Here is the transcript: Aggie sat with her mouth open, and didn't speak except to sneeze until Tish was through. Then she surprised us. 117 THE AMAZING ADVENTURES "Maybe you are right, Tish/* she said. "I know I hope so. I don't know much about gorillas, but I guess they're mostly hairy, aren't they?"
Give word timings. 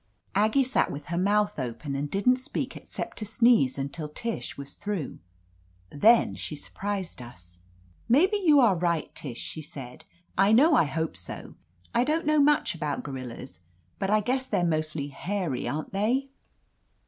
Aggie 0.33 0.63
sat 0.63 0.89
with 0.91 1.05
her 1.13 1.17
mouth 1.19 1.59
open, 1.59 1.93
and 1.93 2.09
didn't 2.09 2.37
speak 2.37 2.75
except 2.75 3.17
to 3.17 3.23
sneeze 3.27 3.77
until 3.77 4.09
Tish 4.09 4.57
was 4.57 4.73
through. 4.73 5.19
Then 5.91 6.33
she 6.33 6.55
surprised 6.55 7.21
us. 7.21 7.59
117 8.07 8.09
THE 8.09 8.49
AMAZING 8.49 8.49
ADVENTURES 8.49 8.49
"Maybe 8.49 8.49
you 8.49 8.59
are 8.61 8.75
right, 8.75 9.13
Tish/* 9.13 9.39
she 9.39 9.61
said. 9.61 10.05
"I 10.39 10.51
know 10.53 10.73
I 10.75 10.85
hope 10.85 11.15
so. 11.15 11.53
I 11.93 12.03
don't 12.03 12.25
know 12.25 12.39
much 12.39 12.73
about 12.73 13.03
gorillas, 13.03 13.59
but 13.99 14.09
I 14.09 14.21
guess 14.21 14.47
they're 14.47 14.65
mostly 14.65 15.09
hairy, 15.09 15.67
aren't 15.67 15.93
they?" 15.93 16.29